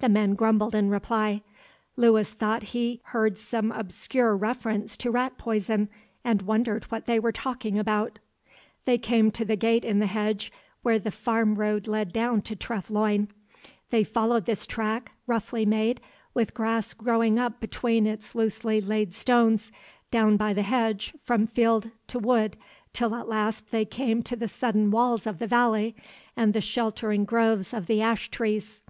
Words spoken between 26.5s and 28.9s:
the sheltering groves of the ash trees.